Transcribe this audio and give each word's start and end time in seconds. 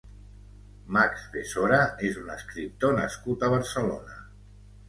Max 0.97 1.27
Besora 1.35 1.79
és 2.09 2.19
un 2.23 2.33
escriptor 2.39 2.99
nascut 3.01 3.47
a 3.47 3.51
Barcelona. 3.59 4.19